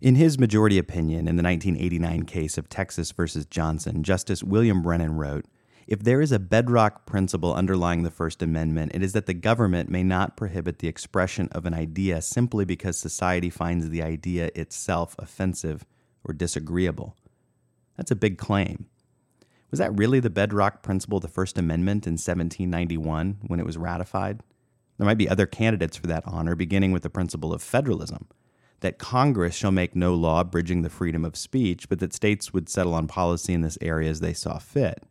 [0.00, 5.16] In his majority opinion in the 1989 case of Texas versus Johnson, Justice William Brennan
[5.16, 5.46] wrote
[5.88, 9.90] If there is a bedrock principle underlying the First Amendment, it is that the government
[9.90, 15.16] may not prohibit the expression of an idea simply because society finds the idea itself
[15.18, 15.84] offensive
[16.22, 17.16] or disagreeable.
[17.96, 18.86] That's a big claim.
[19.72, 23.76] Was that really the bedrock principle of the First Amendment in 1791 when it was
[23.76, 24.44] ratified?
[24.96, 28.28] There might be other candidates for that honor, beginning with the principle of federalism
[28.80, 32.68] that Congress shall make no law abridging the freedom of speech, but that states would
[32.68, 35.02] settle on policy in this area as they saw fit.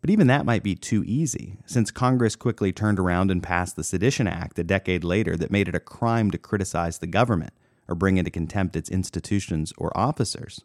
[0.00, 3.82] But even that might be too easy, since Congress quickly turned around and passed the
[3.82, 7.52] Sedition Act a decade later that made it a crime to criticize the government
[7.88, 10.62] or bring into contempt its institutions or officers.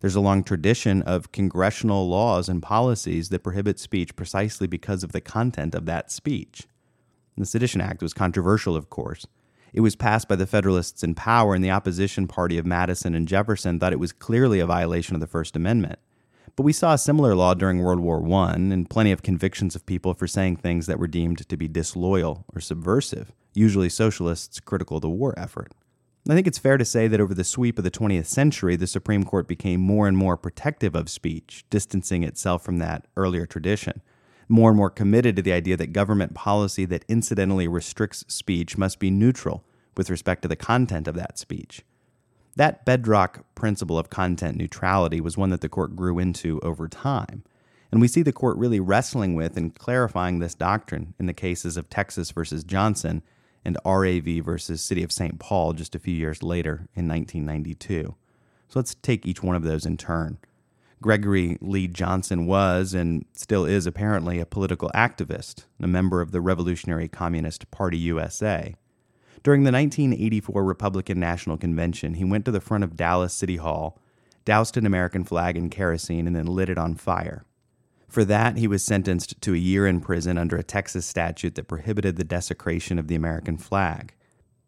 [0.00, 5.12] There's a long tradition of congressional laws and policies that prohibit speech precisely because of
[5.12, 6.66] the content of that speech.
[7.36, 9.26] The Sedition Act was controversial, of course,
[9.74, 13.26] it was passed by the Federalists in power, and the opposition party of Madison and
[13.26, 15.98] Jefferson thought it was clearly a violation of the First Amendment.
[16.54, 19.84] But we saw a similar law during World War I, and plenty of convictions of
[19.84, 24.98] people for saying things that were deemed to be disloyal or subversive, usually socialists critical
[24.98, 25.72] of the war effort.
[26.30, 28.86] I think it's fair to say that over the sweep of the 20th century, the
[28.86, 34.02] Supreme Court became more and more protective of speech, distancing itself from that earlier tradition
[34.48, 38.98] more and more committed to the idea that government policy that incidentally restricts speech must
[38.98, 39.64] be neutral
[39.96, 41.82] with respect to the content of that speech.
[42.56, 47.42] That bedrock principle of content neutrality was one that the court grew into over time.
[47.90, 51.76] And we see the court really wrestling with and clarifying this doctrine in the cases
[51.76, 53.22] of Texas versus Johnson
[53.64, 55.38] and RAV versus City of St.
[55.38, 58.14] Paul just a few years later in 1992.
[58.68, 60.38] So let's take each one of those in turn.
[61.02, 66.40] Gregory Lee Johnson was and still is apparently a political activist, a member of the
[66.40, 68.74] Revolutionary Communist Party USA.
[69.42, 74.00] During the 1984 Republican National Convention, he went to the front of Dallas City Hall,
[74.46, 77.44] doused an American flag in kerosene, and then lit it on fire.
[78.08, 81.68] For that, he was sentenced to a year in prison under a Texas statute that
[81.68, 84.14] prohibited the desecration of the American flag.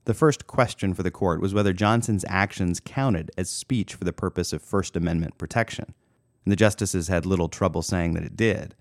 [0.05, 4.13] The first question for the court was whether Johnson's actions counted as speech for the
[4.13, 5.95] purpose of First Amendment protection
[6.47, 8.77] and the justices had little trouble saying that it did.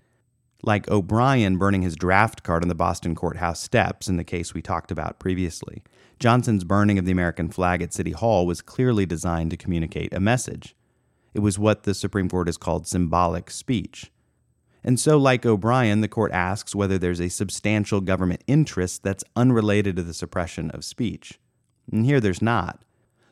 [0.62, 4.62] Like O'Brien burning his draft card on the Boston courthouse steps in the case we
[4.62, 5.82] talked about previously,
[6.20, 10.20] Johnson's burning of the American flag at City Hall was clearly designed to communicate a
[10.20, 10.76] message.
[11.34, 14.10] It was what the Supreme Court has called symbolic speech.
[14.82, 19.96] And so, like O'Brien, the court asks whether there's a substantial government interest that's unrelated
[19.96, 21.40] to the suppression of speech.
[21.90, 22.84] And here there's not.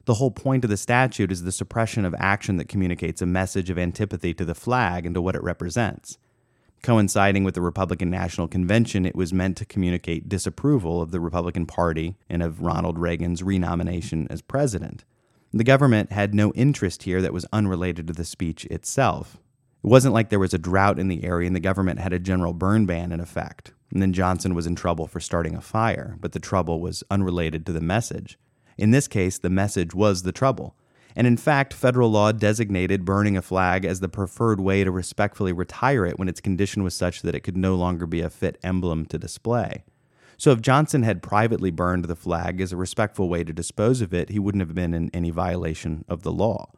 [0.07, 3.71] The whole point of the statute is the suppression of action that communicates a message
[3.71, 6.19] of antipathy to the flag and to what it represents.
[6.83, 11.65] Coinciding with the Republican National Convention, it was meant to communicate disapproval of the Republican
[11.65, 15.07] Party and of Ronald Reagan's renomination as president.
[15.55, 19.39] The government had no interest here that was unrelated to the speech itself.
[19.83, 22.19] It wasn't like there was a drought in the area and the government had a
[22.19, 23.73] general burn ban in effect.
[23.91, 27.65] And then Johnson was in trouble for starting a fire, but the trouble was unrelated
[27.65, 28.37] to the message.
[28.77, 30.75] In this case, the message was the trouble.
[31.17, 35.53] And in fact, federal law designated burning a flag as the preferred way to respectfully
[35.53, 38.59] retire it when its condition was such that it could no longer be a fit
[38.65, 39.85] emblem to display.
[40.37, 44.13] So if Johnson had privately burned the flag as a respectful way to dispose of
[44.13, 46.73] it, he wouldn't have been in any violation of the law.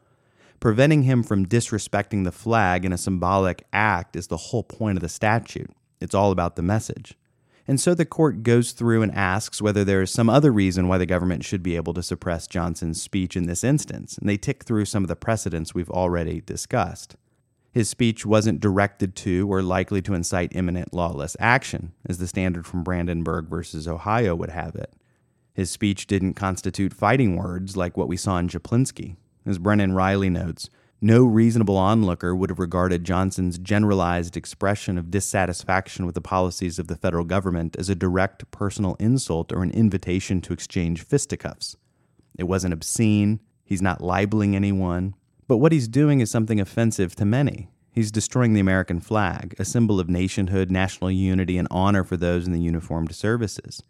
[0.60, 5.02] Preventing him from disrespecting the flag in a symbolic act is the whole point of
[5.02, 5.70] the statute.
[6.00, 7.16] It's all about the message.
[7.68, 10.98] And so the court goes through and asks whether there is some other reason why
[10.98, 14.16] the government should be able to suppress Johnson's speech in this instance.
[14.18, 17.16] And they tick through some of the precedents we've already discussed.
[17.72, 22.66] His speech wasn't directed to or likely to incite imminent lawless action, as the standard
[22.66, 24.94] from Brandenburg versus Ohio would have it.
[25.52, 29.16] His speech didn't constitute fighting words like what we saw in Chaplinsky.
[29.44, 30.70] As Brennan wryly notes,
[31.06, 36.88] no reasonable onlooker would have regarded Johnson's generalized expression of dissatisfaction with the policies of
[36.88, 41.76] the federal government as a direct personal insult or an invitation to exchange fisticuffs.
[42.36, 45.14] It wasn't obscene, he's not libeling anyone,
[45.46, 47.68] but what he's doing is something offensive to many.
[47.92, 52.48] He's destroying the American flag, a symbol of nationhood, national unity, and honor for those
[52.48, 53.80] in the uniformed services.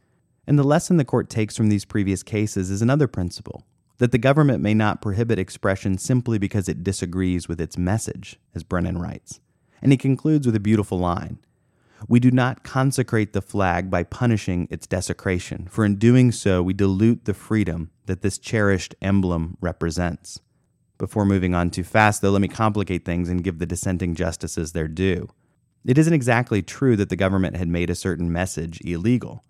[0.46, 3.64] And the lesson the court takes from these previous cases is another principle
[3.98, 8.62] that the government may not prohibit expression simply because it disagrees with its message, as
[8.62, 9.40] Brennan writes.
[9.80, 11.38] And he concludes with a beautiful line
[12.08, 16.74] We do not consecrate the flag by punishing its desecration, for in doing so we
[16.74, 20.40] dilute the freedom that this cherished emblem represents.
[20.98, 24.72] Before moving on too fast, though, let me complicate things and give the dissenting justices
[24.72, 25.28] their due.
[25.84, 29.44] It isn't exactly true that the government had made a certain message illegal.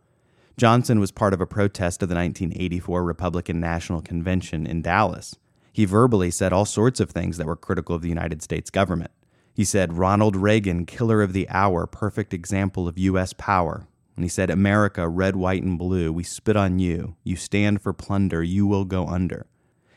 [0.58, 5.36] Johnson was part of a protest of the 1984 Republican National Convention in Dallas.
[5.70, 9.10] He verbally said all sorts of things that were critical of the United States government.
[9.52, 13.34] He said, Ronald Reagan, killer of the hour, perfect example of U.S.
[13.34, 13.86] power.
[14.16, 17.16] And he said, America, red, white, and blue, we spit on you.
[17.22, 19.46] You stand for plunder, you will go under.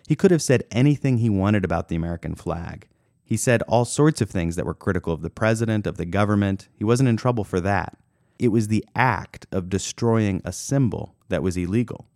[0.09, 2.89] He could have said anything he wanted about the American flag.
[3.23, 6.67] He said all sorts of things that were critical of the president, of the government.
[6.75, 7.97] He wasn't in trouble for that.
[8.39, 12.07] It was the act of destroying a symbol that was illegal.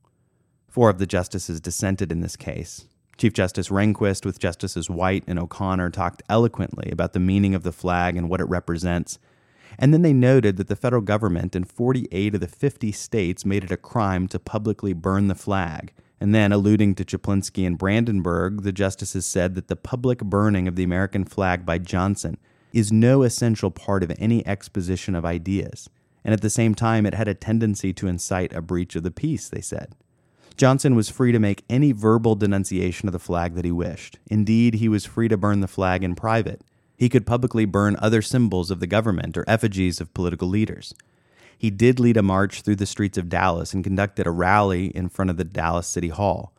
[0.70, 2.86] Four of the justices dissented in this case.
[3.18, 7.74] Chief Justice Rehnquist, with Justices White and O'Connor, talked eloquently about the meaning of the
[7.74, 9.20] flag and what it represents.
[9.78, 13.66] And then they noted that the federal government in 48 of the 50 states made
[13.66, 15.92] it a crime to publicly burn the flag.
[16.22, 20.78] And then, alluding to Chaplinsky and Brandenburg, the justices said that the public burning of
[20.78, 22.38] the American flag by Johnson
[22.72, 25.90] is no essential part of any exposition of ideas
[26.24, 29.12] and at the same time, it had a tendency to incite a breach of the
[29.12, 29.96] peace, they said.
[30.56, 34.20] Johnson was free to make any verbal denunciation of the flag that he wished.
[34.28, 36.62] Indeed, he was free to burn the flag in private.
[36.96, 40.94] He could publicly burn other symbols of the government or effigies of political leaders.
[41.58, 45.10] He did lead a march through the streets of Dallas and conducted a rally in
[45.10, 46.54] front of the Dallas City Hall.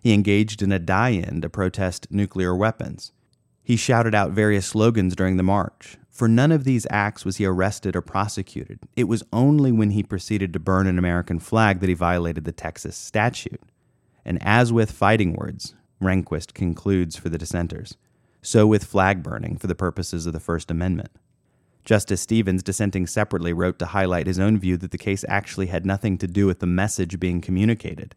[0.00, 3.12] He engaged in a die in to protest nuclear weapons.
[3.62, 5.96] He shouted out various slogans during the march.
[6.10, 8.80] For none of these acts was he arrested or prosecuted.
[8.96, 12.52] It was only when he proceeded to burn an American flag that he violated the
[12.52, 13.62] Texas statute.
[14.24, 17.96] And as with fighting words, Rehnquist concludes for the dissenters,
[18.42, 21.10] so with flag burning for the purposes of the First Amendment.
[21.84, 25.86] Justice Stevens, dissenting separately, wrote to highlight his own view that the case actually had
[25.86, 28.14] nothing to do with the message being communicated.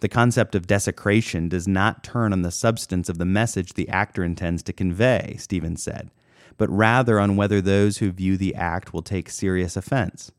[0.00, 4.22] The concept of desecration does not turn on the substance of the message the actor
[4.22, 6.10] intends to convey, Stevens said
[6.58, 10.30] but rather on whether those who view the act will take serious offense.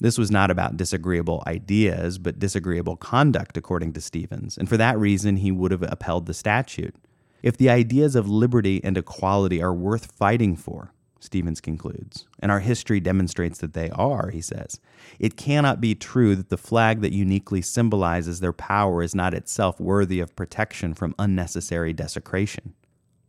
[0.00, 4.98] This was not about disagreeable ideas, but disagreeable conduct, according to Stevens, and for that
[4.98, 6.94] reason he would have upheld the statute.
[7.42, 12.60] If the ideas of liberty and equality are worth fighting for, Stevens concludes, and our
[12.60, 14.80] history demonstrates that they are, he says,
[15.18, 19.80] it cannot be true that the flag that uniquely symbolizes their power is not itself
[19.80, 22.74] worthy of protection from unnecessary desecration.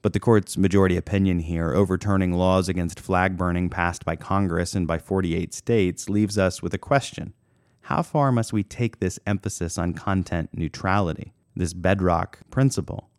[0.02, 4.88] But the court's majority opinion here, overturning laws against flag burning passed by Congress and
[4.88, 7.34] by 48 states, leaves us with a question
[7.82, 13.10] How far must we take this emphasis on content neutrality, this bedrock principle?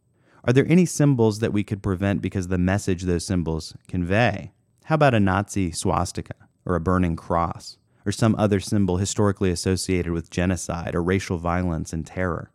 [0.44, 4.52] Are there any symbols that we could prevent because the message those symbols convey?
[4.84, 6.34] How about a Nazi swastika
[6.64, 7.76] or a burning cross?
[8.06, 12.50] Or some other symbol historically associated with genocide or racial violence and terror?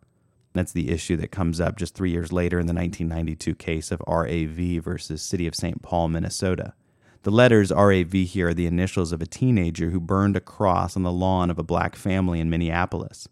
[0.56, 4.02] That's the issue that comes up just three years later in the 1992 case of
[4.06, 5.82] RAV versus City of St.
[5.82, 6.74] Paul, Minnesota.
[7.22, 11.02] The letters RAV here are the initials of a teenager who burned a cross on
[11.02, 13.28] the lawn of a black family in Minneapolis.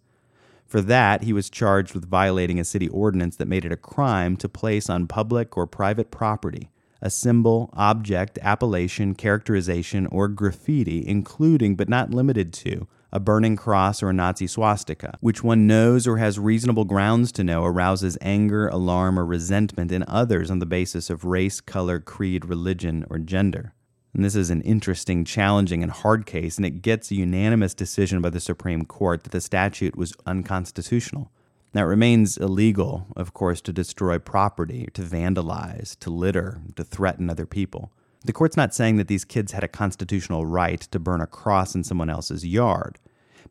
[0.66, 4.36] For that, he was charged with violating a city ordinance that made it a crime
[4.38, 6.70] to place on public or private property
[7.00, 14.02] a symbol, object, appellation, characterization, or graffiti, including but not limited to a burning cross,
[14.02, 18.66] or a Nazi swastika, which one knows or has reasonable grounds to know arouses anger,
[18.66, 23.72] alarm, or resentment in others on the basis of race, color, creed, religion, or gender.
[24.12, 28.20] And this is an interesting, challenging, and hard case, and it gets a unanimous decision
[28.20, 31.30] by the Supreme Court that the statute was unconstitutional.
[31.72, 37.30] Now, it remains illegal, of course, to destroy property, to vandalize, to litter, to threaten
[37.30, 37.92] other people.
[38.24, 41.74] The court's not saying that these kids had a constitutional right to burn a cross
[41.74, 42.98] in someone else's yard.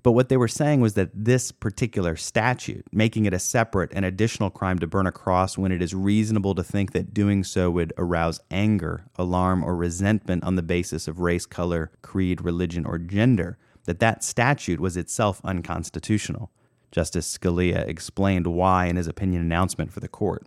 [0.04, 4.04] But what they were saying was that this particular statute, making it a separate and
[4.04, 7.72] additional crime to burn a cross when it is reasonable to think that doing so
[7.72, 12.98] would arouse anger, alarm, or resentment on the basis of race, color, creed, religion, or
[12.98, 16.52] gender, that that statute was itself unconstitutional.
[16.92, 20.46] Justice Scalia explained why in his opinion announcement for the court.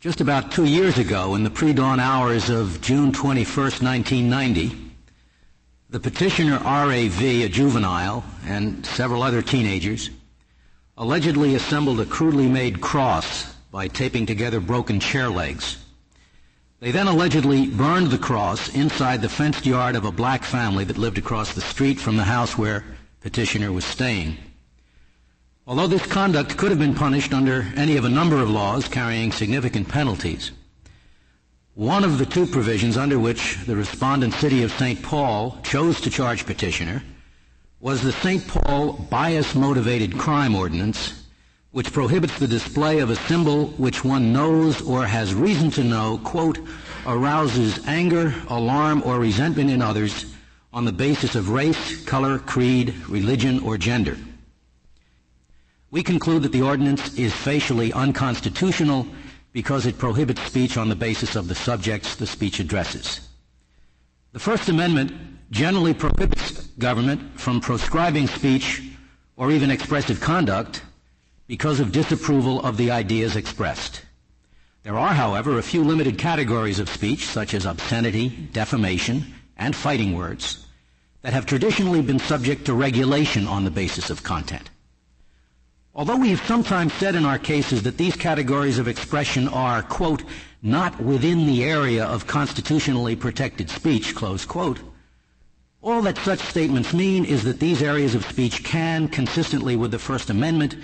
[0.00, 3.46] Just about two years ago, in the pre-dawn hours of June 21,
[3.80, 4.86] 1990,
[5.88, 10.10] the petitioner RAV, a juvenile, and several other teenagers
[10.98, 15.76] allegedly assembled a crudely made cross by taping together broken chair legs.
[16.80, 20.98] They then allegedly burned the cross inside the fenced yard of a black family that
[20.98, 22.84] lived across the street from the house where
[23.20, 24.36] petitioner was staying.
[25.66, 29.32] Although this conduct could have been punished under any of a number of laws carrying
[29.32, 30.52] significant penalties,
[31.76, 35.02] one of the two provisions under which the respondent city of St.
[35.02, 37.02] Paul chose to charge petitioner
[37.80, 38.48] was the St.
[38.48, 41.24] Paul bias motivated crime ordinance,
[41.72, 46.16] which prohibits the display of a symbol which one knows or has reason to know,
[46.24, 46.58] quote,
[47.04, 50.34] arouses anger, alarm, or resentment in others
[50.72, 54.16] on the basis of race, color, creed, religion, or gender.
[55.90, 59.06] We conclude that the ordinance is facially unconstitutional
[59.56, 63.26] because it prohibits speech on the basis of the subjects the speech addresses.
[64.32, 65.12] The First Amendment
[65.50, 68.82] generally prohibits government from proscribing speech
[69.34, 70.82] or even expressive conduct
[71.46, 74.02] because of disapproval of the ideas expressed.
[74.82, 79.24] There are, however, a few limited categories of speech, such as obscenity, defamation,
[79.56, 80.66] and fighting words,
[81.22, 84.68] that have traditionally been subject to regulation on the basis of content.
[85.96, 90.24] Although we have sometimes said in our cases that these categories of expression are, quote,
[90.62, 94.78] not within the area of constitutionally protected speech, close quote,
[95.80, 99.98] all that such statements mean is that these areas of speech can, consistently with the
[99.98, 100.76] First Amendment,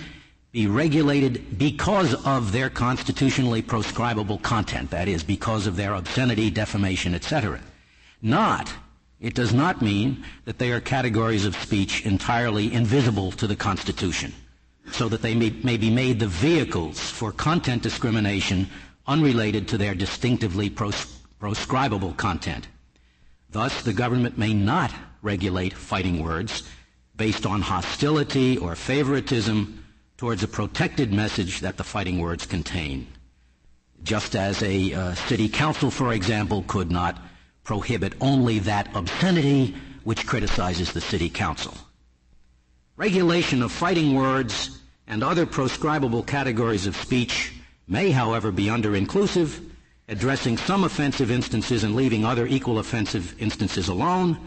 [0.51, 7.13] be regulated because of their constitutionally proscribable content, that is, because of their obscenity, defamation,
[7.13, 7.59] etc.
[8.23, 8.73] Not,
[9.21, 14.33] it does not mean that they are categories of speech entirely invisible to the Constitution
[14.93, 18.69] so that they may, may be made the vehicles for content discrimination
[19.07, 22.67] unrelated to their distinctively pros- proscribable content.
[23.49, 26.63] Thus, the government may not regulate fighting words
[27.15, 29.83] based on hostility or favoritism
[30.17, 33.07] towards a protected message that the fighting words contain.
[34.03, 37.19] Just as a uh, city council, for example, could not
[37.63, 41.73] prohibit only that obscenity which criticizes the city council.
[42.95, 47.53] Regulation of fighting words and other proscribable categories of speech
[47.87, 49.61] may, however, be under-inclusive,
[50.07, 54.37] addressing some offensive instances and leaving other equal offensive instances alone,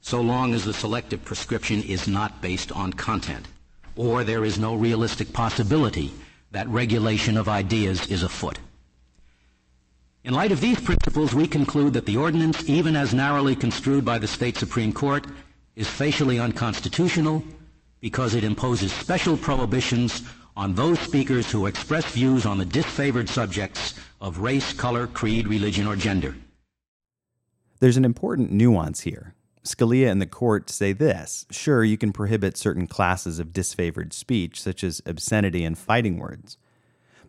[0.00, 3.46] so long as the selective proscription is not based on content,
[3.96, 6.12] or there is no realistic possibility
[6.52, 8.58] that regulation of ideas is afoot.
[10.24, 14.18] In light of these principles, we conclude that the ordinance, even as narrowly construed by
[14.18, 15.26] the state Supreme Court,
[15.76, 17.44] is facially unconstitutional
[18.06, 20.22] because it imposes special prohibitions
[20.56, 25.88] on those speakers who express views on the disfavored subjects of race, color, creed, religion,
[25.88, 26.36] or gender.
[27.80, 29.34] There's an important nuance here.
[29.64, 34.62] Scalia and the court say this sure, you can prohibit certain classes of disfavored speech,
[34.62, 36.58] such as obscenity and fighting words,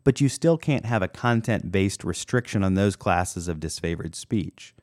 [0.04, 4.76] but you still can't have a content based restriction on those classes of disfavored speech.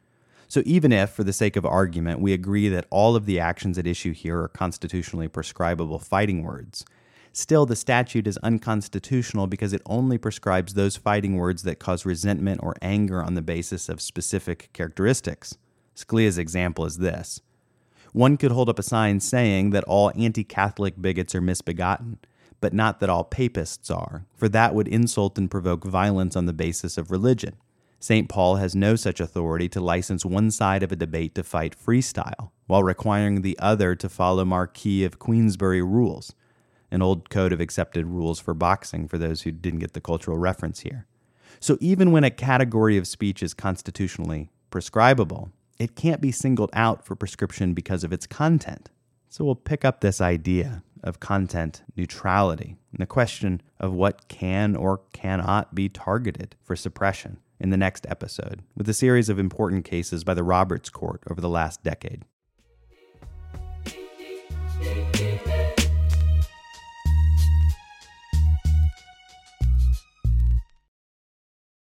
[0.49, 3.79] So, even if, for the sake of argument, we agree that all of the actions
[3.79, 6.85] at issue here are constitutionally proscribable fighting words,
[7.33, 12.61] still the statute is unconstitutional because it only proscribes those fighting words that cause resentment
[12.63, 15.57] or anger on the basis of specific characteristics.
[15.97, 17.41] Scalia's example is this
[18.13, 22.19] one could hold up a sign saying that all anti Catholic bigots are misbegotten,
[22.61, 26.53] but not that all papists are, for that would insult and provoke violence on the
[26.53, 27.57] basis of religion.
[28.05, 28.29] St.
[28.29, 32.51] Paul has no such authority to license one side of a debate to fight freestyle,
[32.67, 36.35] while requiring the other to follow Marquis of Queensberry rules,
[36.91, 40.37] an old code of accepted rules for boxing for those who didn't get the cultural
[40.37, 41.07] reference here.
[41.61, 47.07] So even when a category of speech is constitutionally proscribable, it can't be singled out
[47.07, 48.91] for proscription because of its content.
[49.31, 54.77] So we'll pick up this idea of content neutrality and the question of what can
[54.77, 59.87] or cannot be targeted for suppression in the next episode with a series of important
[59.87, 62.23] cases by the Roberts Court over the last decade.